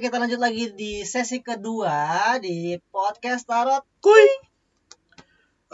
[0.00, 3.84] kita lanjut lagi di sesi kedua di podcast Tarot.
[4.00, 4.26] Kuy.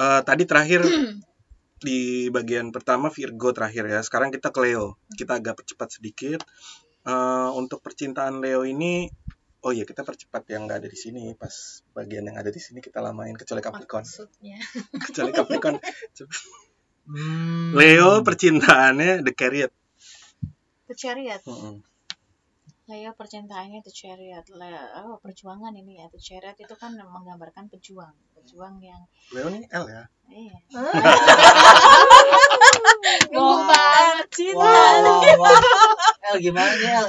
[0.03, 0.83] Eh, tadi terakhir
[1.87, 4.03] di bagian pertama Virgo terakhir ya.
[4.03, 4.99] Sekarang kita ke Leo.
[5.15, 6.43] Kita agak percepat sedikit.
[7.07, 9.07] Eh, untuk percintaan Leo ini,
[9.63, 11.31] oh iya kita percepat yang nggak ada di sini.
[11.39, 14.03] Pas bagian yang ada di sini kita lamain kecuali Capricorn.
[14.03, 14.59] Maksudnya.
[15.07, 15.79] Kecuali Capricorn.
[17.07, 17.71] Hmm.
[17.71, 19.71] Leo percintaannya The Chariot.
[20.91, 21.39] The Chariot.
[21.47, 21.79] Mm-mm.
[22.87, 24.47] Leo percintaannya The Chariot.
[25.03, 26.07] Oh, perjuangan ini ya.
[26.07, 28.15] The Chariot itu kan menggambarkan pejuang.
[28.39, 29.03] Pejuang yang
[29.35, 30.05] Leo nih L ya.
[30.31, 30.55] iya.
[33.35, 33.67] Wah.
[33.67, 34.71] banget cinta.
[36.31, 37.07] El gimana nih El?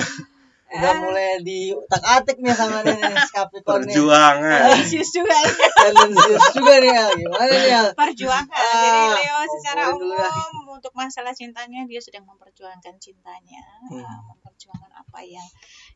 [0.67, 2.97] Udah mulai di utak atik nih sama nih
[3.31, 3.93] Capricorn nih.
[3.95, 4.61] Perjuangan.
[4.73, 5.37] Anxious juga.
[5.77, 7.11] Tendensius juga nih El.
[7.21, 7.87] Gimana nih El?
[7.93, 8.49] perjuangan.
[8.51, 10.27] Ah, Jadi Leo secara ya.
[10.51, 14.03] umum untuk masalah cintanya dia sedang memperjuangkan cintanya, Hmm.
[14.27, 15.47] memperjuangkan apa yang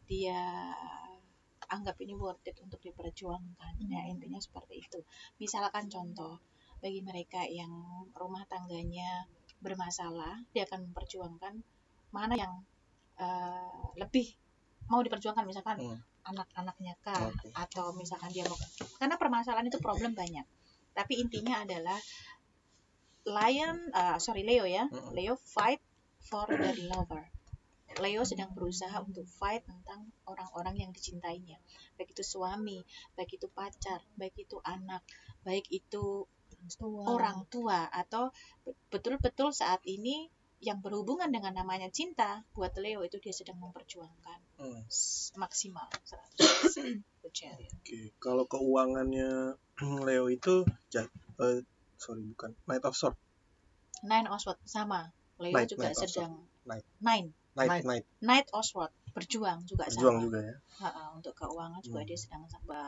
[0.07, 0.39] dia
[1.71, 3.73] anggap ini worth it untuk diperjuangkan.
[3.87, 4.99] Ya intinya seperti itu.
[5.39, 6.39] Misalkan contoh
[6.83, 7.71] bagi mereka yang
[8.17, 9.27] rumah tangganya
[9.61, 11.53] bermasalah, dia akan memperjuangkan
[12.11, 12.53] mana yang
[13.21, 14.35] uh, lebih
[14.91, 15.99] mau diperjuangkan misalkan Hmm.
[16.27, 17.49] anak-anaknya kah Oke.
[17.55, 18.59] atau misalkan dia mau
[18.99, 20.43] karena permasalahan itu problem banyak
[20.91, 21.97] tapi intinya adalah
[23.23, 25.15] lion uh, sorry Leo ya Mm-mm.
[25.15, 25.79] Leo fight
[26.19, 27.23] for the lover
[27.99, 31.59] Leo sedang berusaha untuk fight tentang orang-orang yang dicintainya
[31.99, 32.79] baik itu suami
[33.19, 35.03] baik itu pacar baik itu anak
[35.43, 36.23] baik itu
[37.09, 38.29] orang tua atau
[38.63, 40.29] be- betul-betul saat ini
[40.61, 44.85] yang berhubungan dengan namanya cinta buat Leo itu dia sedang memperjuangkan Hmm.
[45.41, 45.89] maksimal
[46.37, 47.73] 100% The Chariot.
[47.81, 49.57] Oke, kalau keuangannya
[50.05, 50.61] Leo itu
[50.93, 51.09] jat,
[51.41, 51.65] eh,
[51.97, 53.17] sorry bukan Knight of Sword,
[54.05, 55.09] Nine of Swords sama
[55.41, 56.33] Leo Knight, juga Knight of sedang
[56.69, 56.85] Knight.
[57.01, 57.83] Nine Knight Knight.
[57.83, 60.55] Knight Knight of Swords berjuang juga berjuang sama juga ya.
[60.79, 62.07] Ha-ha, untuk keuangan juga Hmm.
[62.07, 62.79] dia sedang sama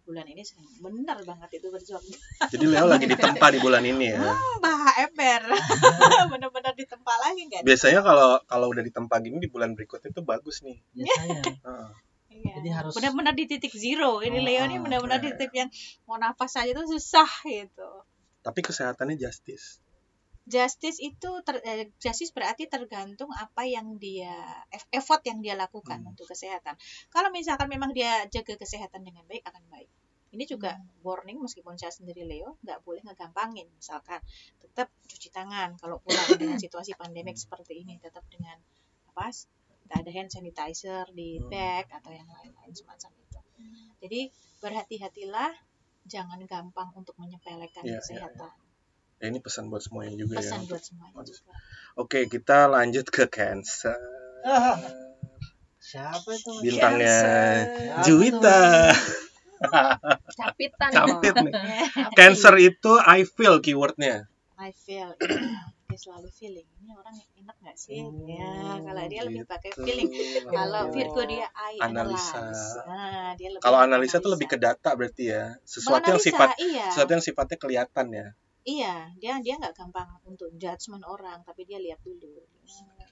[0.00, 2.04] bulan ini sedang benar banget itu berjuang
[2.46, 4.20] Jadi Leo lagi ditempa di bulan ini ya.
[4.60, 5.42] bah ember
[6.30, 10.60] benar-benar ditempa lagi nggak Biasanya kalau kalau udah ditempa gini di bulan berikutnya itu bagus
[10.60, 10.76] nih.
[10.92, 11.40] Biasanya.
[11.66, 11.88] Heeh.
[12.34, 12.52] Iya.
[12.58, 15.34] Jadi harus- benar-benar di titik zero ini Oh, Leo ini oh, benar-benar di iya.
[15.34, 15.70] titik yang
[16.04, 17.88] mau nafas saja itu susah gitu
[18.42, 19.80] Tapi kesehatannya justice.
[20.44, 24.32] Justice itu ter, eh, justice berarti tergantung apa yang dia
[24.68, 26.12] eff- effort yang dia lakukan Hmm.
[26.12, 26.76] untuk kesehatan.
[27.08, 29.88] Kalau misalkan memang dia jaga kesehatan dengan baik akan baik.
[30.34, 30.74] Ini juga
[31.06, 33.70] warning meskipun saya sendiri Leo nggak boleh ngegampangin.
[33.72, 34.18] Misalkan
[34.58, 38.58] tetap cuci tangan kalau pulang dengan situasi pandemik seperti ini tetap dengan
[39.14, 39.30] apa?
[39.94, 41.48] Ada hand sanitizer di Hmm.
[41.48, 43.40] bag atau yang lain-lain semacam itu.
[44.02, 44.20] Jadi
[44.58, 45.52] berhati-hatilah
[46.04, 48.52] jangan gampang untuk menyepelekan Iya, iya, kesehatan.
[49.24, 50.76] Ya, ini pesan buat semuanya juga Pesan ya.
[50.76, 51.40] buat semuanya Bagus.
[51.40, 51.52] juga.
[51.96, 53.96] Oke, kita lanjut ke Cancer.
[54.44, 54.76] Ah.
[55.80, 56.52] Siapa itu?
[56.60, 57.16] Bintangnya
[57.64, 58.60] Siapa Juwita.
[60.28, 61.52] Capitan Capit nih.
[62.20, 64.28] Cancer itu I feel keywordnya.
[64.60, 65.72] I feel iya.
[65.84, 69.82] dia selalu feeling ini orang enak nggak sih Oh, ya kalau dia lebih pakai gitu.
[69.82, 70.08] feeling
[70.46, 70.94] kalau Oke.
[70.94, 72.40] Virgo dia I Analisa.
[72.86, 75.56] nah, dia lebih Kalau analisa tuh lebih ke data berarti ya.
[75.64, 78.26] Sesuatu yang Menganalisa, sifat iya sesuatu yang sifatnya kelihatan ya.
[78.64, 82.40] Iya dia dia nggak gampang untuk judgement orang tapi dia lihat dulu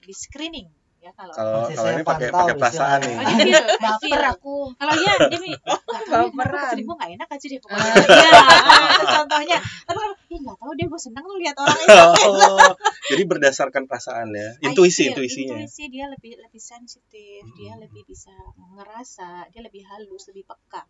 [0.03, 0.65] di screening
[1.03, 3.15] ya kalau Kalau kalau saya ini pakai pakai perasaan nih.
[3.19, 4.55] Oh, dia I Baper aku.
[4.79, 5.39] kalau dia dia
[5.83, 6.75] Baperan.
[6.79, 10.71] gue nggak enak aja deh pokoknya Iya, ah, itu contohnya tapi kalau ih nggak tahu
[10.79, 12.71] deh gue senang tuh lihat orang itu Oh,
[13.11, 14.49] jadi berdasarkan perasaan ya.
[14.63, 15.59] I Intuisi, feel, intuisinya.
[15.59, 17.83] Intuisi dia lebih lebih sensitif, dia Hmm.
[17.83, 18.31] lebih bisa
[18.79, 20.87] ngerasa, dia lebih halus, lebih peka.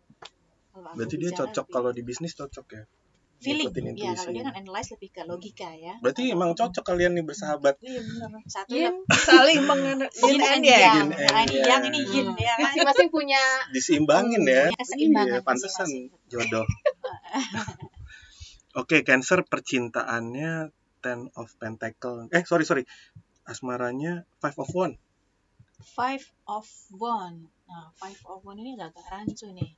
[0.70, 2.82] Kalau Berarti dia cocok lebih kalau di bisnis cocok ya.
[3.44, 5.94] Feeling, ya kalau dia kan analyze lebih ke logika ya.
[6.00, 7.76] Berarti emang cocok kalian nih bersahabat.
[7.78, 8.40] Iya benar.
[8.48, 11.68] Satu Yin leb- saling mengenal yin and yang, Yin and Nah, ini yang.
[11.68, 12.62] yang ini yin ya kan.
[12.72, 14.72] Masing-masing punya Diseimbangin ya.
[14.72, 15.88] Punya keseimbangan Iya, pantesan
[16.26, 16.66] jodoh.
[18.80, 22.26] Oke, Cancer percintaannya Ten of Pentacle.
[22.32, 22.88] Eh, sorry sorry.
[23.44, 24.96] Asmaranya Five of One.
[25.84, 27.52] Five of One.
[27.68, 29.76] Nah, Five of One ini agak rancu nih.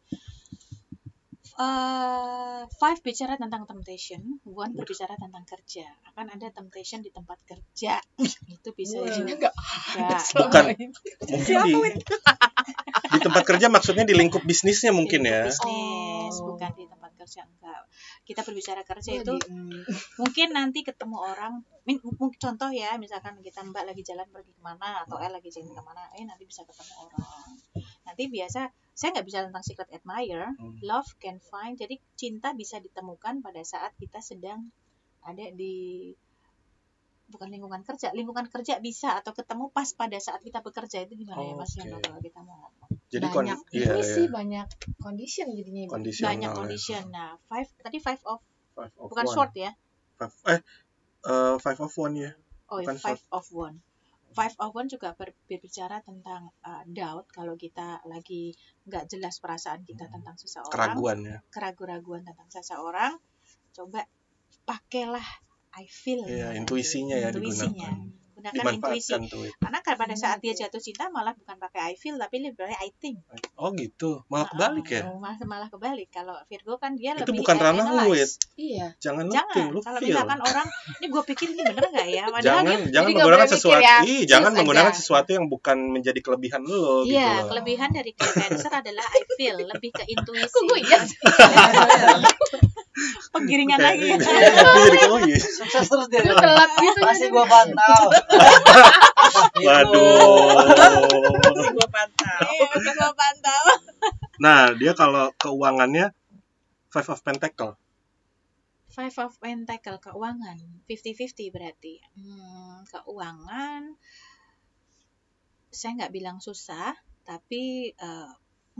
[1.56, 5.88] Eh, five bicara tentang temptation, one berbicara tentang kerja.
[6.04, 7.96] Akan ada temptation di tempat kerja.
[8.44, 9.08] Itu bisa Wah.
[9.16, 9.48] juga.
[10.36, 10.64] Bukan.
[10.76, 11.72] Mungkin di
[13.06, 15.48] di tempat kerja maksudnya di lingkup bisnisnya mungkin Di ya.
[15.48, 16.52] bisnis, Oh.
[16.52, 17.82] bukan di tempat kerja enggak.
[18.28, 19.48] Kita berbicara kerja itu di-
[20.20, 24.60] mungkin nanti ketemu orang min- mungkin contoh ya misalkan kita mbak lagi jalan pergi ke
[24.60, 27.48] mana atau eh lagi jalan ke mana eh nanti bisa ketemu orang
[28.06, 28.60] nanti biasa
[28.92, 30.78] saya nggak bisa tentang secret admirer Hmm.
[30.80, 34.70] love can find jadi cinta bisa ditemukan pada saat kita sedang
[35.20, 36.14] ada di
[37.26, 41.42] bukan lingkungan kerja lingkungan kerja bisa atau ketemu pas pada saat kita bekerja itu gimana
[41.42, 41.74] ya mas.
[41.74, 44.14] Yono kalau kita mau ngomong Jadi kon- banyak iya, ini iya.
[44.14, 44.66] sih banyak
[44.96, 46.54] condition jadinya banyak ya.
[46.54, 47.02] condition.
[47.10, 48.38] Nah, five tadi five of
[48.72, 49.34] Five of bukan one.
[49.34, 49.70] short ya.
[50.14, 50.60] Five, eh
[51.24, 52.30] eh, five of one ya.
[52.66, 53.82] Oh, Bukan five of one.
[54.36, 58.52] Five of one juga ber- berbicara tentang uh, doubt kalau kita lagi
[58.84, 61.38] nggak jelas perasaan kita tentang seseorang, Keraguan ya.
[61.48, 63.16] keraguan-raguan tentang seseorang,
[63.72, 64.04] coba
[64.68, 65.24] pakailah
[65.80, 66.28] I feel.
[66.28, 66.60] Iya, ya.
[66.60, 67.88] intuisinya ya Intuisinya.
[67.88, 68.25] digunakan.
[68.36, 69.16] Gunakan intuisi.
[69.26, 69.48] Tuh.
[69.56, 72.76] Karena kan pada saat dia jatuh cinta malah bukan pakai I feel tapi lebih banyak
[72.78, 73.24] I think.
[73.56, 74.20] Oh gitu.
[74.26, 75.08] Malah kebalik ya.
[75.08, 76.08] Oh, malah, malah kebalik.
[76.10, 78.36] Kalau Virgo kan dia Itu lebih bukan ranah lu, analyze.
[78.54, 79.72] iya Jangan Jangan.
[79.72, 80.12] lu Kalau feel.
[80.12, 82.24] misalkan orang, ini gue pikir ini bener nggak ya?
[82.26, 84.98] Padahal jangan dia jangan menggunakan sesuatu ya, ih, jangan choose menggunakan aja.
[84.98, 87.48] sesuatu yang bukan menjadi kelebihan lo gitu Iya, loh.
[87.50, 90.44] kelebihan dari Cancer adalah I feel, lebih ke intuisi.
[90.46, 90.98] kok gue iya
[93.32, 94.08] Penggiringan Kayak- lagi.
[94.16, 95.36] Jadi oh iya.
[95.36, 96.24] Sukses terus dia.
[96.24, 98.02] Telat gitu Masih gua pantau.
[99.66, 100.64] Waduh.
[101.76, 102.40] Gue pantau.
[102.48, 103.62] Iya, gue pantau.
[104.40, 106.12] Nah, dia kalau keuangannya
[106.88, 107.76] Five of Pentacle.
[108.88, 110.56] Five of Pentacle keuangan
[110.88, 112.00] 50-50 berarti.
[112.16, 113.92] Hmm, keuangan
[115.68, 116.96] saya nggak bilang susah,
[117.28, 118.30] tapi eh,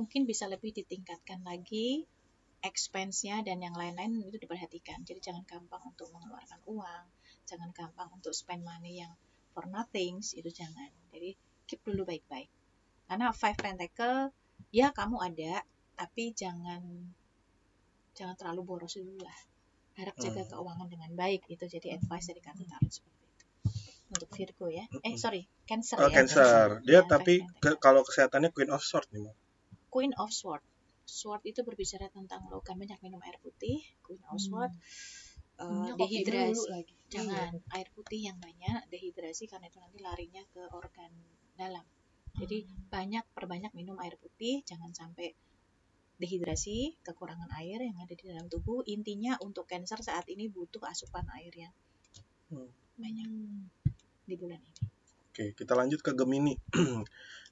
[0.01, 2.09] mungkin bisa lebih ditingkatkan lagi
[2.67, 4.99] expense-nya dan yang lain-lain itu diperhatikan.
[5.07, 7.05] Jadi jangan gampang untuk mengeluarkan uang,
[7.47, 9.13] jangan gampang untuk spend money yang
[9.55, 10.91] for nothing, itu jangan.
[11.15, 11.33] Jadi
[11.65, 12.51] keep dulu baik-baik.
[13.07, 14.35] Karena five pentacle
[14.75, 15.63] ya kamu ada,
[15.95, 16.83] tapi jangan
[18.19, 19.39] jangan terlalu boros dulu lah.
[19.97, 20.51] Harap jaga Hmm.
[20.53, 23.45] keuangan dengan baik itu jadi advice dari kartu tarot seperti itu.
[24.13, 24.85] Untuk Virgo ya.
[25.01, 25.17] Eh Mm-mm.
[25.17, 26.17] sorry, Cancer Oh, ya.
[26.21, 26.69] Cancer.
[26.85, 29.25] Ya, Dia five tapi ke- kalau kesehatannya Queen of Swords nih.
[29.89, 30.61] Queen of Sword.
[31.07, 33.81] Sword itu berbicara tentang logam banyak minum air putih.
[34.03, 34.75] Queen of Sword.
[35.57, 36.67] eh, Minumnya kopi dehidrasi.
[36.69, 36.95] lagi.
[37.09, 41.09] Jangan air putih yang banyak, dehidrasi karena itu nanti larinya ke organ
[41.57, 41.87] dalam.
[42.37, 45.33] Jadi banyak perbanyak minum air putih, jangan sampai
[46.21, 48.85] dehidrasi, kekurangan air yang ada di dalam tubuh.
[48.85, 51.73] Intinya untuk cancer saat ini butuh asupan air yang
[52.53, 52.69] Hmm.
[53.01, 53.27] banyak
[54.29, 54.81] di bulan ini.
[55.33, 56.55] Oke, kita lanjut ke Gemini.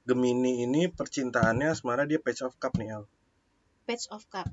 [0.09, 3.05] Gemini ini percintaannya asmara dia Page of Cup nih, El.
[3.85, 4.49] Page of Cup.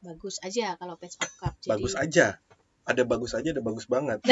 [0.00, 1.54] Bagus aja kalau Page of Cup.
[1.58, 2.38] Jadi, Bagus aja.
[2.80, 4.18] Ada bagus aja, ada bagus banget.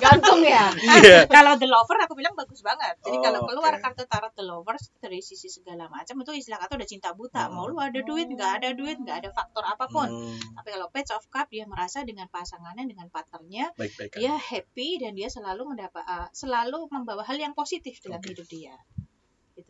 [0.00, 1.28] gantung ya Iya.
[1.34, 2.96] kalau the lover aku bilang bagus banget.
[3.04, 3.82] Jadi Oh, kalau keluar oke.
[3.84, 7.46] kartu tarot the lovers dari sisi segala macam itu istilah kata udah cinta buta.
[7.46, 7.60] Hmm.
[7.60, 10.08] Mau lu ada duit, nggak ada duit, nggak ada faktor apa pun.
[10.08, 14.40] Hmm, Tapi kalau page of cup dia merasa dengan pasangannya, dengan partnernya, baik-baik dia aja.
[14.40, 18.32] happy dan dia selalu mendapat uh, selalu membawa hal yang positif dalam Oke.
[18.32, 18.74] hidup dia.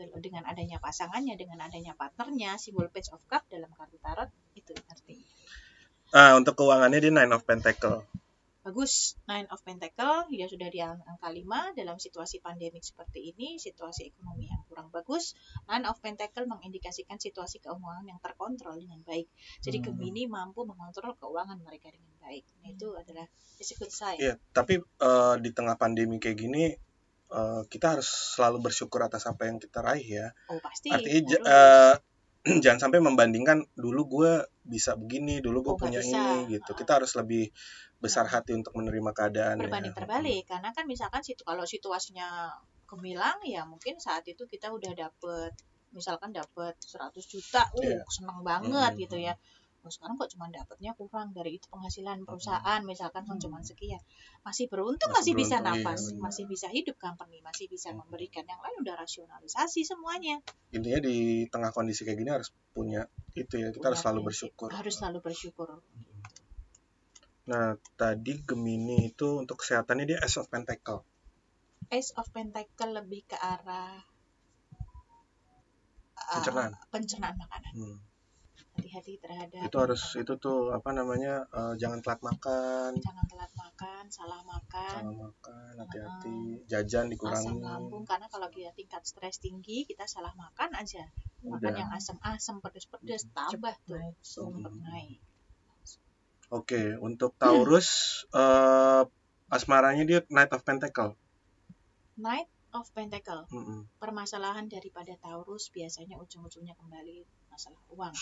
[0.00, 0.20] Gitu loh.
[0.25, 5.29] Dengan adanya pasangannya, dengan adanya partnernya, simbol page of cup dalam kartu tarot itu artinya.
[6.17, 8.08] Ah, untuk keuangannya dia Nine of Pentacle.
[8.61, 13.56] Bagus, Nine of Pentacle, dia sudah di ang- angka 5 dalam situasi pandemik seperti ini,
[13.56, 15.37] situasi ekonomi yang kurang bagus.
[15.69, 19.29] Nine of Pentacle mengindikasikan situasi keuangan yang terkontrol dengan baik.
[19.64, 19.87] Jadi Hmm.
[19.93, 22.44] Gemini mampu mengontrol keuangan mereka dengan baik.
[22.64, 23.29] Nah, itu adalah
[23.61, 24.17] is a good sign.
[24.17, 26.90] Iya, tapi eh, di tengah pandemi kayak gini
[27.31, 30.27] eh, kita harus selalu bersyukur atas apa yang kita raih ya.
[30.51, 30.91] Oh, pasti.
[30.91, 31.94] Artinya j- eh,
[32.65, 34.32] jangan sampai membandingkan dulu gue
[34.65, 36.17] bisa begini, dulu gue Oh, punya bisa.
[36.20, 36.70] ini gitu.
[36.75, 37.51] Kita harus lebih
[38.01, 38.32] besar Nah.
[38.41, 39.56] hati untuk menerima keadaan.
[39.60, 42.49] berbanding terbalik karena kan misalkan situ kalau situasinya
[42.91, 45.53] gemilang ya mungkin saat itu kita udah dapet
[45.93, 48.01] misalkan dapet 100 juta, uh Iya.
[48.06, 49.03] seneng banget Mm-mm.
[49.05, 49.34] gitu ya.
[49.81, 53.96] Oh, sekarang kok cuma dapatnya kurang dari itu penghasilan perusahaan misalkan kan cuma sekian.
[54.44, 56.20] Masih beruntung masih, Masih bisa iya, nafas, benar.
[56.29, 60.37] masih bisa hidup company, masih bisa memberikan yang lain udah rasionalisasi semuanya.
[60.77, 63.72] Intinya di tengah kondisi kayak gini harus punya itu ya.
[63.72, 64.53] Kita harus Punya selalu prinsip.
[64.53, 64.69] bersyukur.
[64.77, 65.69] Harus selalu bersyukur.
[67.49, 71.03] Nah, tadi Gemini itu untuk kesehatannya dia Ace of Pentacle.
[71.89, 73.96] Ace of Pentacle lebih ke arah
[76.20, 76.72] uh, Pencernaan.
[76.93, 77.72] pencernaan makanan.
[77.75, 77.99] Hmm.
[78.81, 84.03] Hati-hati terhadap Itu harus itu tuh apa namanya eh, jangan telat makan, jangan telat makan,
[84.08, 87.60] salah makan, jangan makan, hati-hati, jajan asam dikurangi.
[87.60, 91.05] lambung karena kalau kita tingkat stres tinggi kita salah makan aja
[91.44, 91.77] makan Udah.
[91.77, 94.17] yang asam-asam pedes-pedes tambah tuh naik.
[94.20, 95.20] sumpah naik
[96.51, 97.89] Oke, untuk Taurus
[98.34, 99.03] eh
[99.51, 101.15] asmaranya dia Knight of Pentacle.
[102.19, 103.87] Knight of Pentacle Mm-mm.
[104.03, 107.22] permasalahan daripada Taurus biasanya ujung-ujungnya kembali
[107.60, 108.17] masalah uang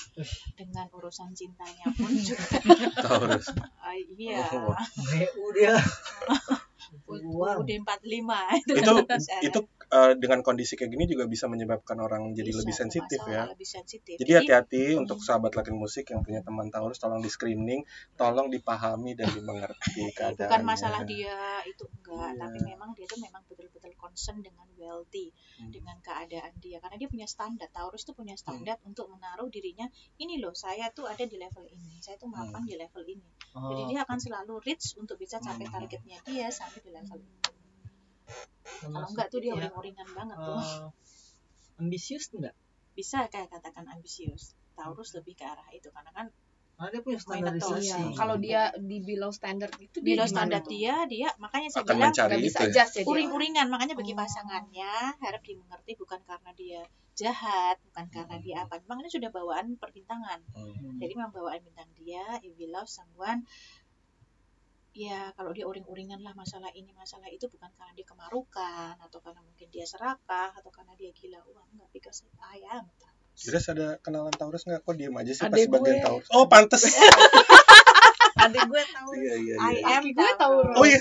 [0.59, 2.59] dengan urusan cintanya pun juga
[3.07, 3.55] Taurus.
[3.79, 4.75] ah, iya Oh.
[5.15, 5.79] BU dia.
[7.07, 7.63] UD Uang.
[7.63, 9.15] 45 itu itu
[9.47, 13.43] itu eh, dengan kondisi kayak gini juga bisa menyebabkan orang jadi Bisa, lebih sensitif ya.
[13.47, 17.83] lebih sensitif Jadi hati-hati untuk sahabat latin musik yang punya teman Taurus tolong di screening,
[18.15, 20.45] tolong dipahami dan dimengerti keadaannya.
[20.45, 22.41] bukan masalah dia itu enggak Iya.
[22.41, 25.71] tapi memang dia tuh memang betul-betul concern dengan wealthy Hmm.
[25.71, 30.39] dengan keadaan dia karena dia punya standar Taurus tuh punya standar untuk menaruh dirinya ini
[30.39, 33.89] loh saya tuh ada di level ini saya tuh mapan di level ini jadi Oh,
[33.89, 35.75] dia akan selalu reach untuk bisa capai Hmm.
[35.75, 37.39] targetnya dia sampai di level ini
[38.79, 40.89] kalau enggak tuh dia ya, uring-uringan banget tuh eh,
[41.77, 42.55] ambisius enggak?
[42.93, 46.27] bisa kayak katakan ambisius Taurus lebih ke arah itu karena kan
[46.75, 47.91] Karena dia punya Main atau- standarisasi.
[47.91, 50.71] Iya, kalau dia di below standard itu dia bila gimana standar tuh?
[50.71, 52.67] dia dia makanya saya Akan bilang nggak bisa ya.
[52.71, 54.19] adjust ya uring-uringan makanya bagi Oh.
[54.19, 56.81] pasangannya harap dimengerti bukan karena dia
[57.15, 61.03] jahat bukan karena dia apa memang ini sudah bawaan perbintangan Hmm.
[61.03, 63.43] jadi memang bawaan bintang dia if you love someone
[64.99, 69.39] ya kalau dia uring-uringan lah masalah ini masalah itu bukan karena dia kemarukan atau karena
[69.47, 73.71] mungkin dia serakah atau karena dia gila uang enggak because I am Taurus.
[73.71, 74.83] Ada kenalan Taurus nggak?
[74.83, 76.03] Kok diem aja sih pas Adek bagian gue.
[76.03, 76.27] Taurus?
[76.35, 76.83] Oh pantes.
[78.39, 79.11] Adik gue tahu.
[79.19, 79.99] Iya iya I iya.
[79.99, 80.75] am gue Taurus.
[80.75, 81.01] Oh iya.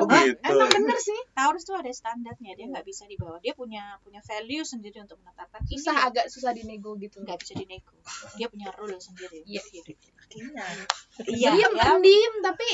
[0.00, 0.40] Oh gitu.
[0.44, 1.20] Emang bener sih.
[1.32, 5.64] Taurus tuh ada standarnya dia nggak bisa dibawa dia punya punya value sendiri untuk menetapkan
[5.64, 7.24] ini Susah agak susah dinego gitu.
[7.24, 7.96] nggak bisa dinego
[8.36, 9.64] dia punya rule sendiri Iya.
[9.72, 10.64] Iya.
[11.32, 11.84] iya Diam ya.
[11.96, 12.68] pendiam tapi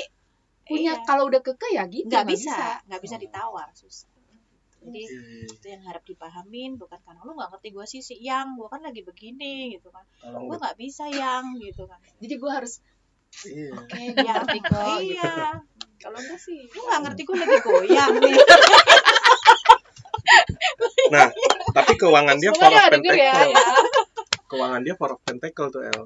[0.64, 1.04] punya Iya.
[1.04, 2.06] kalau udah keke ya gitu.
[2.06, 4.08] nggak bisa nggak bisa ditawar susah
[4.80, 5.44] jadi Iya, iya.
[5.50, 8.80] itu yang harap dipahamin bukan karena lu nggak ngerti gue sih si yang gue kan
[8.80, 12.74] lagi begini gitu kan Tolong gue nggak bisa yang gitu kan Jadi gue harus
[13.44, 13.70] Iya.
[13.74, 14.98] oke gue ngerti kok.
[15.00, 15.14] gitu.
[15.14, 15.58] iya
[15.96, 16.60] Kalau enggak sih.
[16.66, 18.34] lu nggak ngerti gue lagi goyang nih
[21.06, 21.28] Nah,
[21.70, 23.32] tapi keuangan dia four of dia denger ya.
[23.34, 23.84] pentacle.
[24.46, 26.02] Keuangan dia four of pentacle tuh El.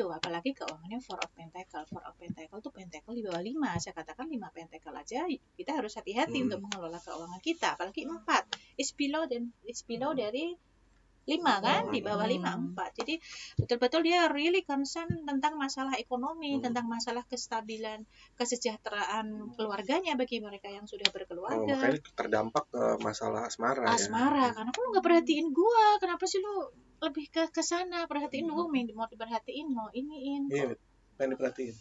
[0.00, 1.84] Itu apalagi keuangannya four of pentacle.
[1.92, 3.76] Four of pentacle tuh pentacle di bawah lima.
[3.76, 6.48] Saya katakan lima pentacle aja kita harus hati-hati Hmm.
[6.48, 8.48] untuk mengelola keuangan kita apalagi empat.
[8.80, 10.56] Is below dan is below dari
[11.28, 11.92] lima kan?
[11.92, 12.72] di bawah lima Hmm.
[12.72, 12.96] empat.
[12.96, 13.20] Jadi
[13.60, 16.64] betul-betul dia really concern tentang masalah ekonomi Hmm.
[16.64, 18.08] tentang masalah kestabilan
[18.40, 24.00] kesejahteraan keluarganya bagi mereka yang sudah Oh, berkeluarga makanya terdampak ke masalah asmara, ya.
[24.00, 26.00] asmara karena kan lu nggak perhatiin gua?
[26.00, 28.54] Kenapa sih lu lebih ke ke sana perhatiin Hmm.
[28.54, 30.76] gua mau mau diperhatiin mau iniin Iya,
[31.14, 31.74] pengen diperhatiin.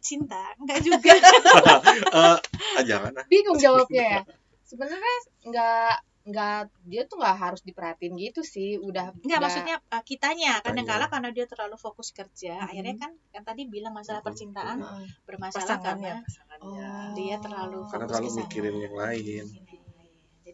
[0.00, 2.36] cinta enggak juga Eh,
[2.76, 3.12] ah, jangan.
[3.26, 4.20] Bingung jawabnya ya.
[4.68, 8.76] Sebenarnya nggak nggak dia tuh nggak harus diperhatiin gitu sih.
[8.78, 12.64] Udah enggak udah- maksudnya uh, kitanya kadang kala karena dia terlalu fokus kerja Mhm.
[12.66, 14.26] akhirnya kan kan tadi bilang masalah Mhm.
[14.26, 15.06] percintaan Heeh.
[15.24, 16.20] bermasalah karena
[16.60, 17.12] Oh.
[17.14, 18.40] dia terlalu Karena fokus terlalu ke sana.
[18.40, 19.44] mikirin yang lain.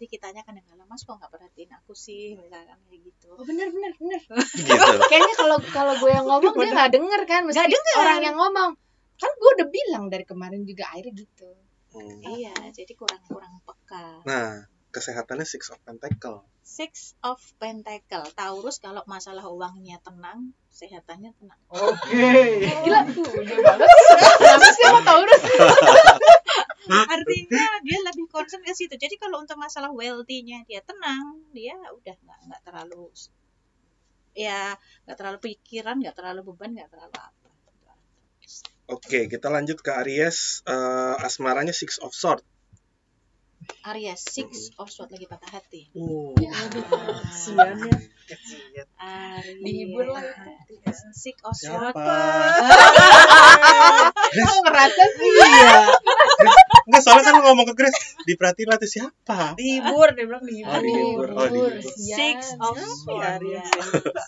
[0.00, 3.68] Jadi kitanya kadang kala mas kok nggak perhatiin aku sih misalkan kayak gitu Oh bener
[3.68, 4.20] bener bener.
[4.56, 4.96] Gitu.
[5.04, 7.96] Kayaknya kalau kalau gue yang ngomong dia nggak denger kan, mesti Nggak denger.
[7.98, 8.70] orang yang ngomong.
[9.14, 11.52] Kan gue udah bilang dari kemarin juga akhirnya gitu.
[11.90, 12.22] Hmm.
[12.24, 16.46] iya jadi kurang kurang peka Nah, kesehatannya six of pentacle.
[16.62, 22.62] six of pentacle Taurus kalau masalah uangnya tenang sehatannya tenang Oke.
[22.62, 23.88] Gila tuh, dia banget.
[24.38, 25.42] Kenapa sih sama Taurus?
[26.88, 32.16] artinya dia lebih concern ke situ jadi kalau untuk masalah wealthy-nya dia tenang dia udah
[32.16, 33.12] nggak nggak terlalu
[34.32, 34.72] ya
[35.04, 37.48] nggak terlalu pikiran nggak terlalu beban nggak terlalu apa
[38.90, 40.66] Oke, kita lanjut ke Aries.
[40.66, 42.42] Eh, asmaranya six of sword.
[43.86, 46.34] Aries six of swords lagi patah hati Oh.
[46.34, 47.76] Kasian.
[48.98, 50.74] Aries Dihibur lah itu.
[51.14, 52.18] six of swords Siapa?
[54.42, 55.30] Kok ngerasa sih?
[55.38, 55.80] Iya.
[56.80, 57.94] Enggak, soalnya kan ngomong ke Grace,
[58.24, 59.54] diperhatiin lah tuh siapa?
[59.54, 60.72] Dihibur, dia bilang dihibur.
[60.72, 61.28] Oh, dihibur.
[61.30, 61.72] Oh, dihibur.
[61.94, 63.62] six of swords ya, ya.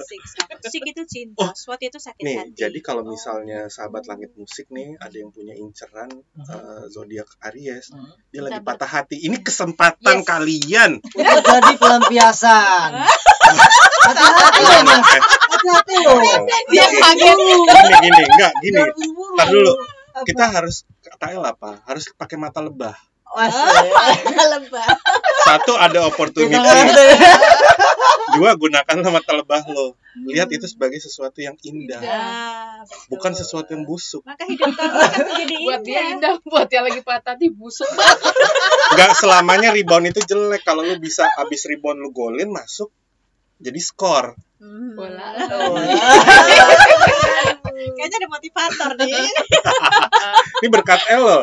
[0.05, 4.31] six of six itu cinta sword itu sakit Nih, hati jadi kalau misalnya sahabat langit
[4.35, 8.15] musik nih ada yang punya inceran eh, zodiak Aries, Hmm.
[8.29, 8.77] dia lagi Sabar.
[8.79, 9.17] patah hati.
[9.19, 10.27] Ini kesempatan Yes.
[10.27, 10.91] kalian.
[11.03, 12.91] Udah jadi pelampiasan.
[14.03, 14.81] Hati-hati loh,
[15.51, 16.17] Hati-hati loh.
[16.69, 17.37] Dia kaget.
[17.37, 17.47] gini
[18.01, 18.81] gini, enggak gini.
[19.35, 19.73] Ntar dulu.
[20.13, 20.29] Apa?
[20.29, 21.81] Kita harus kata El apa?
[21.89, 22.93] Harus pakai mata lebah.
[23.33, 23.89] Asik.
[24.45, 24.93] lebah
[25.49, 26.53] Satu ada opportunity.
[28.37, 29.97] Dua gunakanlah mata lebah lo.
[30.29, 34.21] Lihat itu sebagai sesuatu yang indah, Ah, bukan sesuatu yang busuk.
[34.29, 38.21] maka hidup kamu akan menjadi Buat dia indah buat yang lagi patah hati busuk banget.
[38.93, 40.61] Enggak selamanya rebound itu jelek.
[40.69, 42.93] Kalau lu bisa abis rebound lu golin masuk
[43.57, 44.37] jadi skor.
[44.63, 44.95] Hmm.
[44.95, 45.27] Bola.
[45.59, 45.75] Oh,
[47.99, 49.11] Kayaknya ada motivator nih.
[50.63, 51.43] Ini berkat El loh.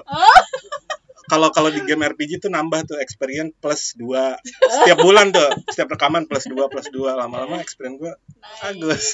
[1.27, 4.07] Kalau kalau di game RPG tuh nambah tuh experience plus 2
[4.81, 8.15] setiap bulan tuh setiap rekaman plus 2 plus 2 lama-lama experience gua
[8.63, 9.13] bagus.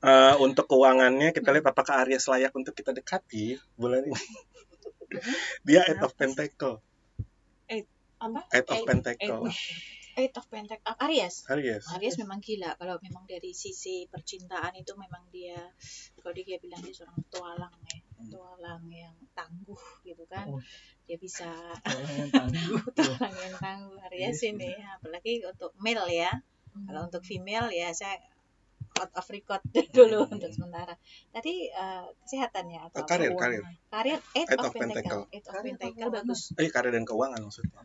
[0.00, 4.20] Eh, untuk keuangannya kita lihat apakah Aries layak untuk kita dekati bulan ini.
[5.66, 6.78] Dia Eight of Pentacle.
[8.20, 8.40] Apa?
[8.52, 9.48] Eight of Eight- Pentacle.
[10.12, 10.82] Eight of Pentacle.
[10.84, 11.46] Ah, Aries.
[11.46, 11.86] Aries.
[11.90, 15.56] Aries memang gila kalau memang dari sisi percintaan itu memang dia
[16.16, 17.98] kalau dia bilang dia seorang petualang ya.
[18.16, 20.60] petualang yang tangguh gitu kan Oh.
[21.02, 21.48] dia bisa
[21.80, 22.78] Orang yang tangguh.
[22.86, 26.32] petualang yang tangguh Aries Yes, ini apalagi untuk male ya
[26.82, 28.18] kalau untuk female ya saya
[28.96, 29.62] out of record
[29.96, 30.36] dulu Hmm.
[30.36, 30.94] untuk sementara
[31.30, 33.40] tadi eh, kesehatan ya atau karir, keuangan.
[33.40, 33.62] karir.
[33.88, 34.92] karir eight, Eight of, of Pentacle.
[34.92, 37.80] pentacle eight of Karir pentacle bagus Eh, karir dan keuangan maksudnya.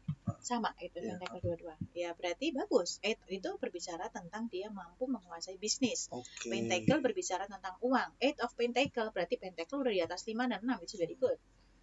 [0.46, 1.18] Sama itu Iya.
[1.18, 6.48] pentacle dua-dua ya berarti bagus eight itu berbicara tentang dia mampu menguasai bisnis Oke.
[6.48, 10.78] pentacle berbicara tentang uang eight of pentacle berarti pentacle udah di atas lima dan enam
[10.80, 11.36] itu very good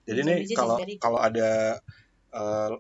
[0.03, 1.79] Jadi is kalau kalau ada
[2.31, 2.71] eh,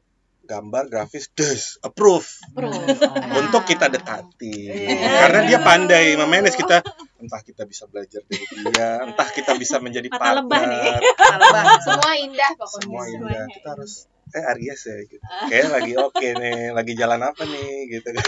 [0.43, 3.39] gambar grafis des approve pro Ah.
[3.41, 4.51] untuk kita dekati.
[4.67, 5.23] Iya.
[5.23, 6.83] Karena dia pandai memanage kita
[7.17, 10.99] entah kita bisa belajar dari dia, entah kita bisa menjadi Mata lebah nih.
[11.15, 11.65] partner.
[11.79, 13.47] semua indah pokoknya Semua indah.
[13.55, 13.93] Kita harus
[14.33, 15.21] eh Aries ya gitu.
[15.47, 18.27] Kayak lagi oke nih, lagi jalan apa nih gitu kan.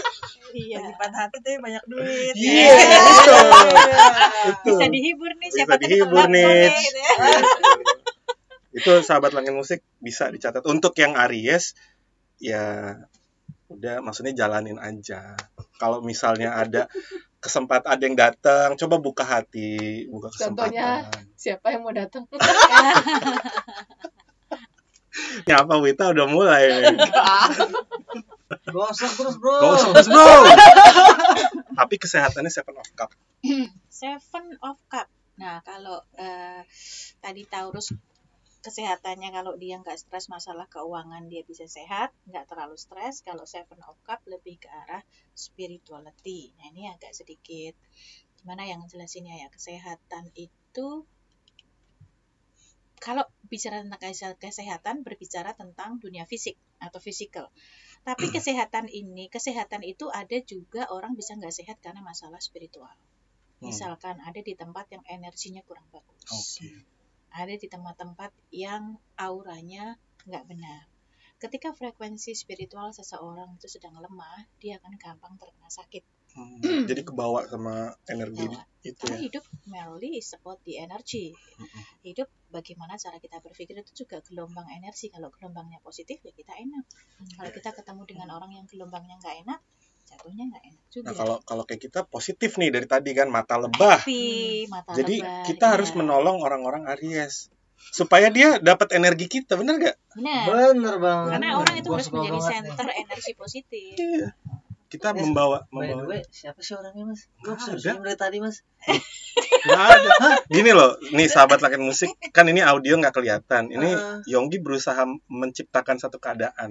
[0.52, 2.34] iya Lagi patah hati tapi banyak duit.
[2.34, 3.34] Iya, itu.
[4.44, 4.70] Itu.
[4.70, 6.68] bisa dihibur nih Bisa siapa tahu dihibur nih.
[6.70, 7.12] gitu ya.
[8.74, 11.78] itu sahabat langit musik bisa dicatat untuk yang Aries
[12.36, 12.98] ya
[13.66, 15.38] udah maksudnya jalanin aja
[15.76, 16.90] kalau misalnya ada
[17.38, 21.06] kesempatan ada yang datang coba buka hati buka Contohnya?
[21.06, 22.26] kesempatan siapa yang mau datang
[25.42, 26.94] ya apa Wita udah mulai.
[28.70, 29.56] Gosok terus bro.
[29.58, 30.32] Gak usah terus, bro
[31.74, 33.10] tapi kesehatannya seven of cup
[33.92, 35.04] Seven of Cup.
[35.36, 36.64] Nah, kalau eh,
[37.20, 37.92] tadi Taurus
[38.64, 43.20] kesehatannya kalau dia nggak stres masalah keuangan dia bisa sehat, nggak terlalu stres.
[43.20, 45.04] Kalau Seven of Cup lebih ke arah
[45.36, 46.56] spirituality.
[46.56, 47.76] Nah, ini agak sedikit
[48.40, 51.04] gimana yang jelasinnya ya kesehatan itu
[52.98, 57.50] kalau bicara tentang kese- kesehatan berbicara tentang dunia fisik atau physical.
[58.04, 62.92] Tapi kesehatan ini, kesehatan itu ada juga orang bisa nggak sehat karena masalah spiritual.
[63.60, 63.72] Hmm.
[63.72, 66.20] Misalkan ada di tempat yang energinya kurang bagus.
[66.28, 66.68] oke
[67.34, 70.86] Ada di tempat-tempat yang auranya nggak benar.
[71.42, 76.04] Ketika frekuensi spiritual seseorang itu sedang lemah, dia akan gampang terkena sakit.
[76.34, 76.58] Hmm,
[76.90, 78.66] jadi kebawa sama energi Kebawa.
[78.84, 81.32] itu Karena ya hidup merely is about the energy.
[82.02, 85.08] Hidup bagaimana cara kita berpikir itu juga gelombang energi.
[85.08, 86.84] Kalau gelombangnya positif ya kita enak.
[87.38, 89.60] Kalau kita ketemu dengan orang yang gelombangnya nggak enak,
[90.04, 91.06] jatuhnya nggak enak juga.
[91.10, 95.24] nah kalau kalau kayak kita positif nih dari tadi kan mata lebah Happy, mata Jadi
[95.24, 95.98] lebar, kita harus iya.
[96.04, 99.96] menolong orang-orang Aries supaya dia dapat energi kita, bener gak?
[100.16, 100.44] Benar.
[100.48, 101.30] Bener banget.
[101.36, 103.94] Karena orang itu Gua harus menjadi center energi positif.
[103.98, 104.28] Iya.
[104.94, 105.26] Kita Yes.
[105.26, 106.06] membawa membawa.
[106.06, 107.26] way, siapa sih orangnya mas?
[107.42, 107.98] Gue ada.
[107.98, 108.62] dari tadi mas.
[109.66, 110.10] Nggak ada.
[110.46, 113.68] Gini loh, nih sahabat lakin musik, kan ini audio nggak kelihatan.
[113.68, 114.18] Ini Ah.
[114.24, 116.70] Yonggi berusaha menciptakan satu keadaan.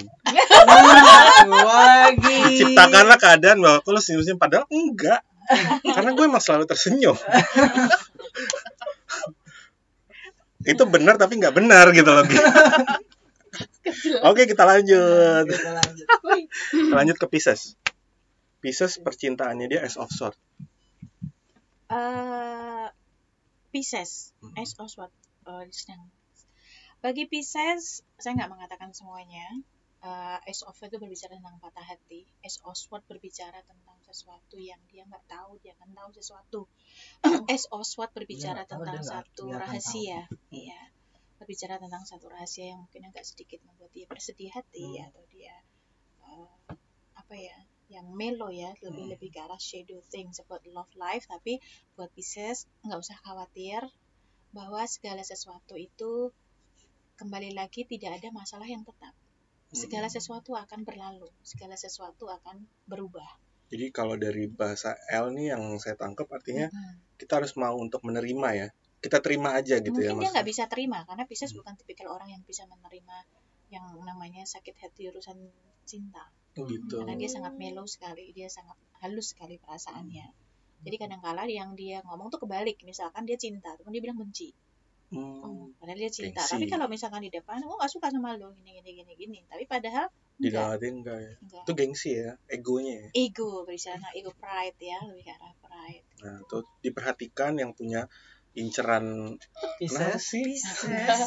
[1.43, 2.57] Lagi.
[2.57, 5.21] Ciptakanlah keadaan bahwa kalau senyum-senyum padahal enggak.
[5.83, 7.17] Karena gue emang selalu tersenyum.
[10.63, 12.23] Itu benar tapi nggak benar gitu loh.
[14.23, 15.43] Oke kita lanjut.
[15.45, 16.07] Kita lanjut.
[16.89, 17.75] Lanjut ke Pisces.
[18.63, 20.39] Pisces percintaannya dia Ace of Swords.
[21.89, 22.87] Eh,
[23.69, 24.31] Pisces.
[24.55, 25.13] Ace of Swords.
[25.43, 26.07] eh, sedang-
[26.97, 27.83] Bagi Pisces,
[28.15, 29.43] saya nggak mengatakan semuanya.
[29.99, 32.23] Eh, Ace of Swords itu berbicara tentang patah hati.
[32.39, 36.61] Ace of Swords berbicara tentang sesuatu yang dia nggak tahu, dia akan tahu sesuatu.
[37.51, 40.19] Ace of Swords berbicara tahu, tentang dia nggak- satu dia rahasia.
[40.49, 40.79] Iya.
[41.35, 45.07] Berbicara tentang satu rahasia yang mungkin agak sedikit membuat dia bersedih hati Hmm.
[45.11, 45.55] atau dia
[46.23, 46.55] eh,
[47.13, 47.57] apa ya,
[47.93, 49.11] yang melo ya, lebih Hmm.
[49.13, 51.29] lebih ke arah shadow things about love life.
[51.29, 51.61] Tapi
[51.93, 53.81] buat Pisces nggak usah khawatir
[54.49, 56.33] bahwa segala sesuatu itu
[57.21, 59.13] kembali lagi tidak ada masalah yang tetap.
[59.73, 60.15] Segala Hmm.
[60.17, 63.25] sesuatu akan berlalu, segala sesuatu akan berubah.
[63.73, 67.17] Jadi kalau dari bahasa L nih yang saya tangkap artinya Mm-mm.
[67.17, 68.67] kita harus mau untuk menerima ya.
[69.01, 71.65] Kita terima aja gitu ya Mungkin dia nggak bisa terima karena Pisces Hmm.
[71.65, 73.17] bukan tipikal orang yang bisa menerima
[73.73, 75.41] yang namanya sakit hati urusan
[75.89, 76.21] cinta.
[76.53, 76.95] Gitu.
[77.01, 80.27] Karena dia sangat mellow sekali, dia sangat halus sekali perasaannya.
[80.83, 84.51] Jadi kadang-kala yang dia ngomong tuh kebalik, misalkan dia cinta, tapi dia bilang benci.
[85.13, 86.41] Hmm, Padahal dia cinta.
[86.41, 86.53] Gengsi.
[86.57, 89.39] Tapi kalau misalkan di depan, gue gak suka sama lo, gini gini gini gini.
[89.45, 91.33] Tapi padahal di enggak, dalam hati enggak ya.
[91.37, 91.63] enggak.
[91.63, 93.07] Itu gengsi ya, egonya ya.
[93.13, 96.05] Ego berbicara tentang ego pride ya, lebih ke arah pride.
[96.25, 98.09] Nah, itu diperhatikan yang punya
[98.57, 99.37] inceran
[99.77, 100.21] Pisces.
[100.21, 100.57] sih?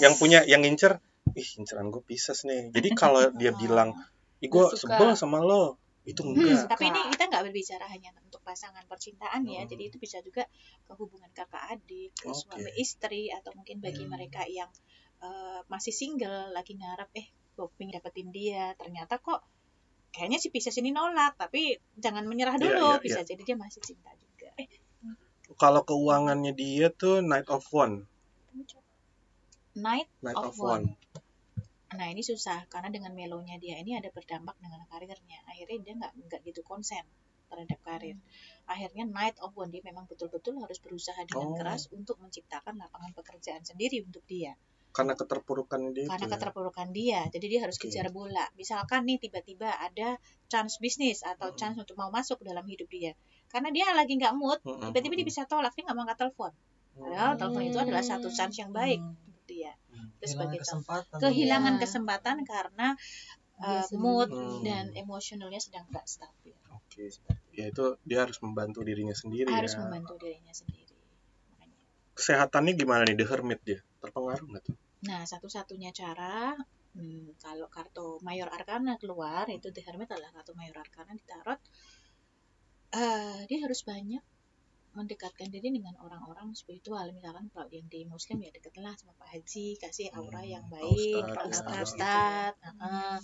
[0.03, 0.99] Yang punya yang incer,
[1.39, 2.75] ih inceran gue Pisces nih.
[2.75, 3.95] Jadi kalau dia bilang,
[4.43, 6.69] ih gue sebel sama lo, itu enggak.
[6.69, 9.71] Tapi ini kita nggak berbicara hanya untuk pasangan percintaan ya, Hmm.
[9.73, 10.45] jadi itu bisa juga
[10.85, 12.37] ke hubungan kakak adik, ke Oke.
[12.37, 14.13] suami istri, atau mungkin bagi Hmm.
[14.13, 14.69] mereka yang
[15.17, 19.41] eh, masih single, lagi ngarep, eh gue pengen dapetin dia, ternyata kok
[20.13, 23.81] kayaknya si Pisces ini nolak, tapi jangan menyerah Iya, dulu, iya, bisa jadi dia masih
[23.81, 24.53] cinta juga.
[24.61, 24.69] Eh,
[25.57, 28.05] Kalau keuangannya dia tuh Night of One.
[29.77, 30.85] Knight Knight of of One.
[31.97, 35.41] Nah ini susah karena dengan melonya dia ini ada berdampak dengan karirnya.
[35.49, 37.03] Akhirnya dia nggak nggak gitu konsen
[37.49, 38.17] terhadap karir.
[38.67, 41.57] Akhirnya Night of One dia memang betul-betul harus berusaha dengan Oh.
[41.57, 44.55] keras untuk menciptakan lapangan pekerjaan sendiri untuk dia.
[44.91, 46.35] Karena keterpurukan dia Karena itu ya.
[46.41, 47.93] keterpurukan dia, jadi dia harus Oke.
[47.93, 48.49] kejar bola.
[48.57, 50.17] Misalkan nih tiba-tiba ada
[50.49, 51.61] chance bisnis atau Mm-mm.
[51.61, 53.13] chance untuk mau masuk dalam hidup dia.
[53.53, 55.31] Karena dia lagi nggak mood, Mm-mm, tiba-tiba dia mm-mm.
[55.37, 56.53] bisa tolak dia nggak mau angkat telepon.
[56.97, 59.13] Padahal telepon itu adalah satu chance yang baik Hmm.
[59.47, 59.73] Untuk dia.
[59.95, 60.11] Hmm.
[60.19, 61.19] Itu sebagai kesempatan.
[61.23, 61.81] kehilangan Iya.
[61.87, 62.89] kesempatan karena
[63.63, 64.67] uh, mood Hmm.
[64.67, 66.59] dan emosionalnya sedang nggak stabil.
[66.75, 67.07] Oke.
[67.55, 69.87] Ya itu dia harus membantu dirinya sendiri Harus ya.
[69.87, 70.99] membantu dirinya sendiri.
[71.55, 71.79] Makanya.
[72.13, 73.81] Kesehatannya gimana nih The Hermit dia?
[74.03, 74.77] Terpengaruh nggak tuh?
[75.07, 76.59] Nah, satu-satunya cara
[76.99, 81.61] hmm, kalau kartu Mayor Arcana keluar itu The Hermit adalah kartu Mayor Arcana di tarot.
[82.97, 84.23] eh, dia harus banyak
[84.97, 87.05] mendekatkan diri dengan orang-orang spiritual.
[87.13, 91.23] Misalkan kalau yang di Muslim ya dekatlah sama Pak Haji, kasih aura Hmm, yang baik,
[91.23, 93.15] Ustadz, Pak Ustadz Ustadz, heeh.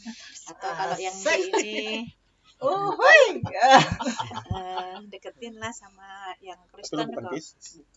[0.52, 1.76] atau kalau yang di ini
[2.62, 3.42] Oh, hoi.
[3.42, 7.34] eh, deketin lah sama yang Kristen atau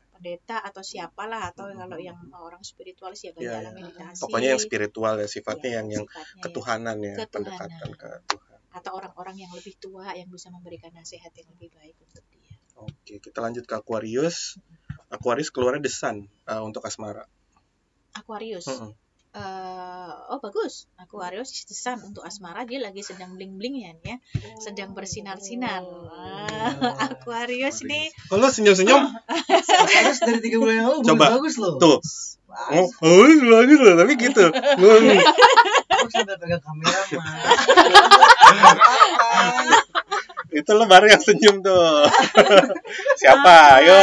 [0.09, 1.77] pendeta atau siapalah atau Hmm.
[1.77, 3.85] kalau yang orang spiritualis ya Iya, banyak dalam iya.
[3.85, 6.41] meditasi Pokoknya yang spiritual ya sifatnya Ya, yang yang sifatnya ya.
[6.41, 7.29] ketuhanan ya, Ketuhanan.
[7.29, 8.59] pendekatan ke Tuhan.
[8.75, 12.23] atau orang-orang yang lebih tua yang bisa memberikan nasihat yang lebih baik untuk
[12.75, 14.59] Oke, kita lanjut ke Aquarius.
[15.07, 17.23] Aquarius keluarnya The Sun uh, untuk asmara.
[18.15, 18.95] Aquarius Mm-mm.
[19.35, 24.15] eh, oh bagus Aquarius the sun untuk asmara dia lagi sedang bling bling ya nih
[24.15, 24.17] ya
[24.63, 25.83] sedang bersinar-sinar
[26.15, 26.71] Ah,
[27.11, 29.03] Aquarius nih Kalau senyum-senyum,
[29.91, 31.35] Terus dari tiga bulan yang lalu Coba.
[31.35, 31.75] bagus loh.
[31.75, 31.99] tuh.
[32.55, 34.45] Oh, oh, bagus loh, tapi gitu.
[34.79, 35.19] Hmm.
[35.95, 37.35] Aku sampai pegang kamera mah.
[40.55, 42.07] Itu lo baru yang senyum tuh.
[43.21, 43.83] Siapa?
[43.83, 43.99] Yo.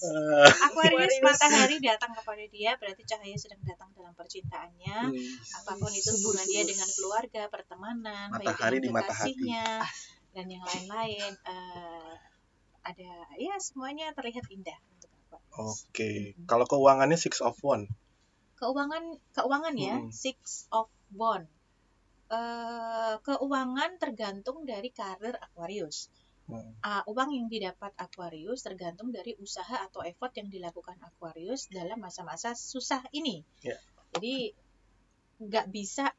[0.00, 5.12] Eh, Aquarius matahari datang kepada dia berarti cahaya sedang datang dalam percintaannya
[5.60, 9.36] apa pun itu hubungan dia dengan keluarga, pertemanan, Matahari di mata hati.
[9.36, 9.84] kekasihnya
[10.32, 12.12] dan yang lain-lain eh,
[12.80, 15.84] ada ya semuanya terlihat indah untuk Aquarius.
[15.92, 16.10] Oke,
[16.48, 17.84] kalau keuangannya Six of One.
[18.56, 20.12] Keuangan keuangan ya, Mm-mm.
[20.12, 21.48] six of one.
[22.30, 26.06] Eh, keuangan tergantung dari karir Aquarius.
[26.46, 26.78] Hmm.
[26.78, 32.54] Ah, uang yang didapat Aquarius tergantung dari usaha atau effort yang dilakukan Aquarius dalam masa-masa
[32.54, 33.42] susah ini.
[33.62, 33.74] Ya.
[34.14, 34.54] Jadi
[35.40, 36.10] nggak bisa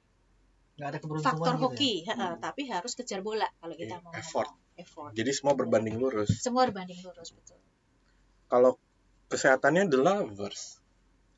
[0.76, 1.68] Gak ada keberuntungan faktor gitu ya.
[1.68, 4.50] hoki, heeh, tapi harus kejar bola kalau kita Iya, mau effort.
[4.52, 4.80] ngomong.
[4.80, 5.12] effort.
[5.14, 6.32] Jadi semua berbanding lurus.
[6.42, 7.60] Semua berbanding lurus betul.
[8.48, 8.76] Kalau
[9.28, 10.80] kesehatannya The Lovers.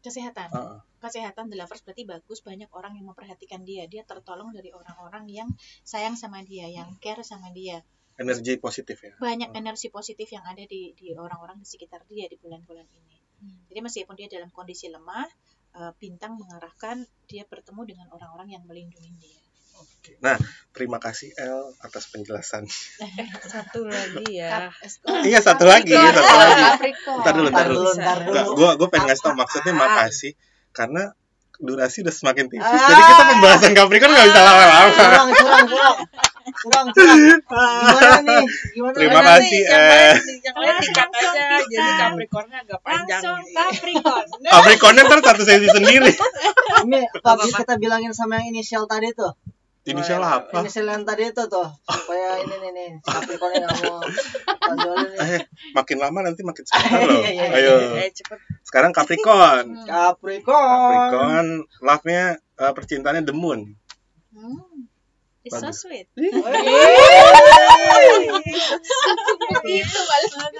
[0.01, 2.39] Kesehatan, Ah, kesehatan The Lovers berarti bagus.
[2.39, 3.83] Banyak orang yang memperhatikan dia.
[3.91, 5.49] Dia tertolong dari orang-orang yang
[5.83, 7.83] sayang sama dia, yang care sama dia.
[8.13, 9.13] energi positif ya.
[9.17, 13.17] Banyak energi positif yang ada di di orang-orang di sekitar dia di bulan-bulan ini.
[13.73, 15.25] Jadi meskipun dia dalam kondisi lemah,
[15.75, 19.41] eh, bintang mengarahkan dia bertemu dengan orang-orang yang melindungi dia.
[19.73, 20.13] Oke.
[20.21, 20.37] Nah,
[20.69, 22.69] terima kasih El atas penjelasan.
[23.53, 24.69] Satu lagi ya.
[25.25, 26.61] iya, satu lagi, satu lagi.
[26.77, 27.19] Capricorn.
[27.25, 28.49] Ntar dulu, Ntar ntar dulu, ntar dulu.
[28.53, 30.31] gua gua pengen ngasih tau maksudnya makasih
[30.73, 31.13] karena
[31.63, 32.65] durasi udah semakin tipis.
[32.65, 32.89] Ah.
[32.91, 34.89] Jadi kita pembahasan Capricorn nggak bisa lama-lama.
[34.89, 35.97] Curang, curang, curang.
[36.43, 37.19] Curang, curang.
[37.47, 38.43] Gimana nih?
[38.73, 38.95] Gimana?
[38.97, 39.27] Terima nih?
[39.31, 40.13] kasih, Yang eh.
[40.17, 41.43] lain, yang lain dikat aja.
[41.63, 43.21] Jadi Capricornnya agak panjang.
[43.21, 43.39] Langsung.
[43.53, 44.27] Capricorn.
[44.43, 46.11] Capricorn ntar satu sesi sendiri.
[46.83, 49.31] Ini Pak, kita bilangin sama yang inisial tadi tuh.
[49.83, 50.63] Inisial apa?
[50.63, 51.67] Inisial yang tadi itu tuh.
[51.87, 52.89] Supaya ini nih nih.
[53.03, 53.99] Capricorn nggak mau
[54.67, 55.37] tonjolin nih.
[55.37, 55.41] Eh,
[55.75, 57.19] makin lama nanti makin sebentar loh.
[57.23, 57.55] Iya, iya, iya.
[57.55, 57.73] Ayo.
[58.03, 58.39] Eh, cepet.
[58.63, 59.83] Sekarang Capricorn.
[59.85, 60.47] Capricorn.
[60.47, 61.47] Capricorn,
[61.83, 63.75] love-nya eh, percintaannya The Moon.
[64.33, 64.87] Hmm.
[65.43, 66.07] It's so sweet.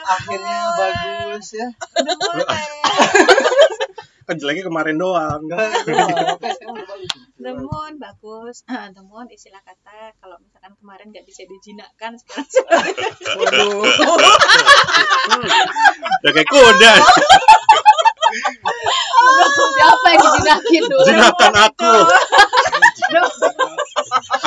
[0.04, 1.72] Akhirnya bagus ya.
[4.28, 5.48] Kan jeleknya kemarin doang.
[7.44, 8.64] The moon bagus.
[8.72, 12.48] Ah, The moon istilah kata kalau misalkan kemarin nggak bisa dijinakkan sekarang
[13.40, 13.84] Waduh.
[16.24, 16.94] Udah kayak kuda.
[20.54, 21.04] Dijinakin dulu?
[21.08, 21.94] Jinakan aku.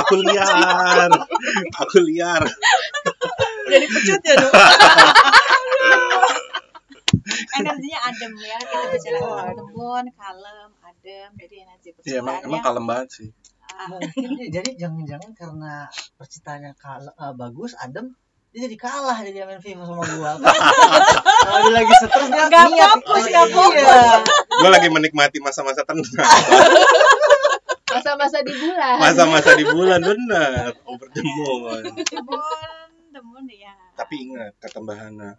[0.00, 1.10] Aku liar.
[1.82, 2.42] Aku liar.
[3.66, 4.52] Jadi pecut ya dong.
[7.26, 9.18] energinya adem ya kita bicara
[9.50, 13.28] The moon kalem adem jadi energi Iya, emang, percintaannya emang kalem banget sih.
[13.66, 15.72] ah, Mungkin dia- jadi jangan-jangan karena
[16.14, 18.14] percintaannya kal- eh, bagus, adem,
[18.56, 20.32] dia jadi kalah jadi main film sama gua.
[21.44, 23.32] Kalau dia lagi stres dia Nggak fokus, iya.
[23.36, 23.84] nggak fokus.
[24.48, 26.08] Gue lagi menikmati masa-masa tenang.
[27.92, 28.96] Masa-masa di bulan.
[28.96, 30.72] Masa-masa di bulan bener.
[30.88, 31.84] Over the moon.
[32.00, 35.36] The moon The moon ya Tapi ingat kata Mbak Hana,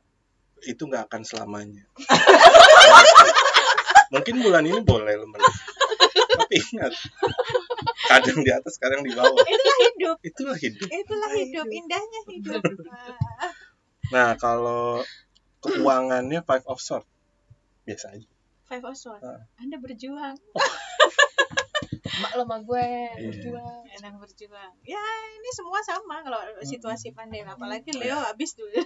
[0.69, 1.89] itu nggak akan selamanya.
[4.13, 5.57] Mungkin bulan ini boleh melihat.
[6.37, 6.93] Tapi ingat,
[8.07, 9.43] kadang di atas, kadang di bawah.
[9.43, 10.17] Itulah hidup.
[10.23, 10.87] Itulah hidup.
[10.87, 11.65] Itulah hidup.
[11.67, 12.61] Indahnya hidup.
[14.07, 15.03] Nah, kalau
[15.59, 17.03] keuangannya five of sword
[17.83, 18.27] biasa aja.
[18.67, 19.23] Five of Swords.
[19.23, 19.39] Ah.
[19.63, 20.35] Anda berjuang.
[22.17, 23.29] mak lo gue Iya.
[23.29, 24.71] berjuang Sedang berjuang.
[24.83, 24.99] Ya,
[25.37, 27.47] ini semua sama kalau situasi pandemi.
[27.47, 28.75] Apalagi Leo habis dulu.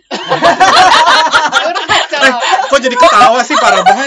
[2.22, 2.34] Eh,
[2.70, 4.06] kok jadi ketawa sih parah banget.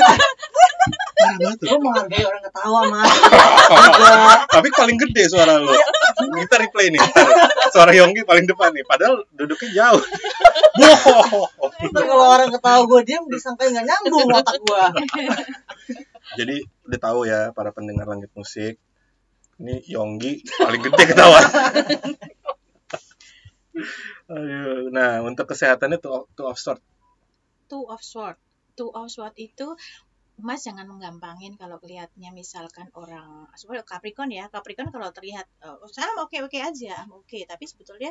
[1.24, 1.68] Parah banget tuh.
[1.72, 3.10] Gue menghargai orang ketawa mas.
[4.54, 5.72] Tapi paling gede suara lu.
[6.36, 7.00] Kita replay nih.
[7.72, 8.84] Suara Yonggi paling depan nih.
[8.84, 10.02] Padahal duduknya jauh.
[10.76, 11.48] Boh.
[11.90, 14.82] Ntar kalau orang ketawa gue diam disangka nggak nyambung otak gue.
[16.38, 18.76] Jadi udah tahu ya para pendengar langit musik.
[19.56, 21.40] Ini Yonggi paling gede ketawa.
[24.28, 24.92] Aduh.
[24.92, 26.82] Nah, untuk kesehatannya tuh two of sword.
[27.68, 28.40] Two of Swords.
[28.76, 29.74] Two of Swords itu
[30.34, 36.10] Mas jangan menggampangin kalau kelihatannya misalkan orang sebenarnya Capricorn ya Capricorn kalau terlihat oh, saya
[36.18, 38.10] oke oke aja oke tapi sebetulnya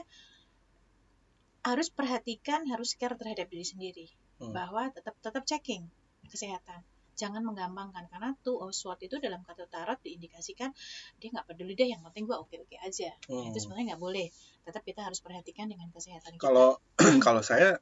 [1.63, 4.07] harus perhatikan harus care terhadap diri sendiri
[4.41, 4.51] Hmm.
[4.51, 5.87] bahwa tetap tetap checking
[6.27, 6.81] kesehatan
[7.13, 10.73] jangan menggampangkan karena of Swords itu dalam kata tarot diindikasikan
[11.21, 13.53] dia nggak peduli deh yang penting gua oke oke aja Hmm.
[13.53, 14.27] itu sebenarnya nggak boleh
[14.65, 16.81] tetap kita harus perhatikan dengan kesehatan kita Kalau
[17.25, 17.77] kalau saya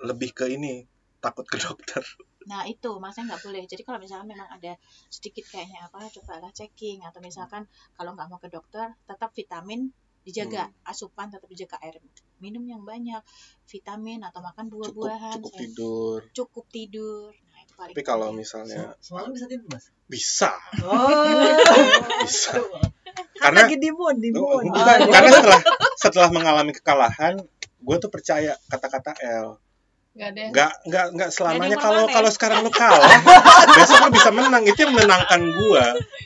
[0.00, 0.86] lebih ke ini
[1.20, 2.00] takut ke dokter.
[2.44, 3.62] Nah itu makanya nggak boleh.
[3.64, 4.72] Jadi kalau misalnya memang ada
[5.06, 10.68] sedikit kayaknya apa, cobalah checking atau misalkan kalau nggak mau ke dokter, tetap vitamin dijaga,
[10.68, 10.84] Hmm.
[10.84, 11.96] asupan tetap dijaga air
[12.38, 13.20] minum yang banyak,
[13.64, 16.18] vitamin atau makan Cukup buah-buahan, cukup saya- tidur.
[16.32, 17.30] cukup tidur.
[17.46, 17.92] Nah itu paling.
[17.92, 18.40] Tapi kalau penting.
[18.40, 19.84] misalnya Semalam bisa tidur mas.
[20.06, 20.50] bisa,
[20.82, 21.56] Oh.
[22.20, 22.52] bisa.
[23.40, 24.68] Kan Karena lagi di mood, di Oh, mood.
[24.68, 24.98] bukan.
[25.08, 25.60] karena setelah
[25.96, 27.34] setelah mengalami kekalahan,
[27.78, 29.56] gue tuh percaya kata-kata L.
[30.10, 33.14] nggak deh Nggak nggak nggak selamanya kalau kalau sekarang lu kalah,
[33.78, 34.66] besok lu bisa menang.
[34.66, 35.84] Itu yang menenangkan gue.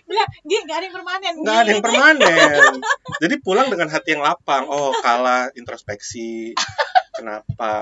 [0.08, 1.34] Nggak, dia nggak ada yang permanen.
[1.44, 2.72] Nggak ada yang permanen.
[3.22, 4.64] Jadi pulang dengan hati yang lapang.
[4.72, 6.56] Oh kalah introspeksi.
[7.14, 7.72] Kenapa?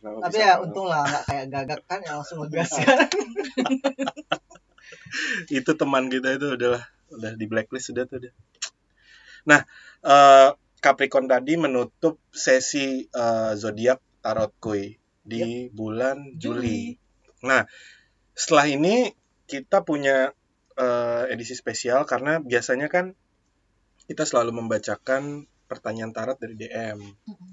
[0.00, 0.64] Kenapa Tapi bisa ya kalah?
[0.64, 2.98] untung lah nggak kayak gagak kan yang langsung ngegas kan.
[5.60, 8.32] itu teman kita itu adalah udah di blacklist sudah tuh dia.
[9.44, 9.60] Nah,
[10.08, 10.48] eh,
[10.80, 16.96] Capricorn tadi menutup sesi eh, zodiak tarot koi di bulan Juli.
[17.44, 17.64] Nah,
[18.36, 19.12] setelah ini
[19.44, 20.32] kita punya
[20.78, 23.12] eh, edisi spesial karena biasanya kan
[24.06, 26.98] kita selalu membacakan pertanyaan tarot dari DM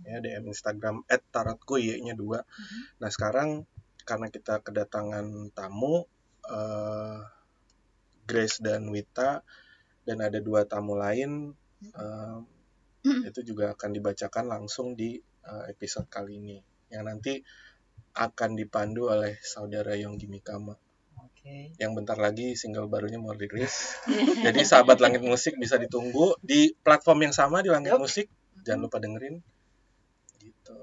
[0.10, 2.42] ya DM Instagram @tarotkoi nya dua.
[2.98, 3.70] Nah sekarang
[4.08, 6.08] karena kita kedatangan tamu
[6.50, 7.20] eh,
[8.26, 9.46] Grace dan Wita
[10.08, 11.54] dan ada dua tamu lain
[11.84, 12.38] eh,
[13.06, 16.58] itu juga akan dibacakan langsung di eh, episode kali ini
[16.92, 17.44] yang nanti
[18.18, 20.74] akan dipandu oleh saudara Yonggi Mikama
[21.22, 21.78] Oke.
[21.78, 24.02] yang bentar lagi single barunya mau rilis.
[24.46, 28.02] Jadi sahabat Langit Musik bisa ditunggu di platform yang sama di Langit Yup.
[28.02, 28.28] Musik.
[28.66, 29.38] Jangan lupa dengerin.
[30.42, 30.78] Gitu.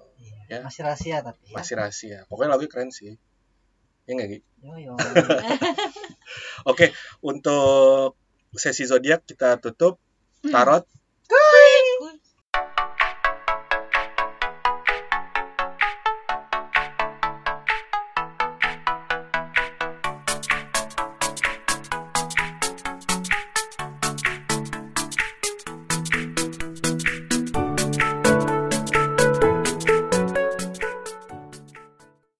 [0.46, 0.62] Ya.
[0.62, 1.54] Masih rahasia tapi ya.
[1.58, 2.18] Masih rahasia.
[2.30, 3.18] Pokoknya lagu keren sih.
[4.04, 4.38] Ya nggak Gi?
[4.62, 4.92] Yo yo.
[6.70, 6.92] Oke,
[7.24, 8.16] untuk
[8.54, 9.98] sesi zodiak kita tutup
[10.44, 10.86] tarot